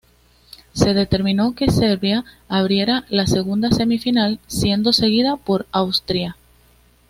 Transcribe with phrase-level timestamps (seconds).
[0.73, 6.35] Se determinó que Serbia abriera la segunda semifinal, siendo seguida por Austria.